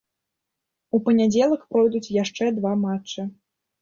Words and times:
У 0.97 1.01
панядзелак 1.09 1.61
пройдуць 1.75 2.13
яшчэ 2.23 2.51
два 2.59 2.73
матчы. 2.87 3.21